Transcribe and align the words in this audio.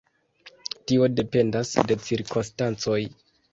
Tio 0.91 1.09
dependas 1.19 1.75
de 1.93 1.99
cirkonstancoj. 2.09 3.01